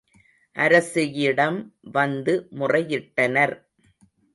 அரசியிடம் 0.55 1.59
வந்து 1.91 2.33
முறையிட்டனர். 2.59 3.55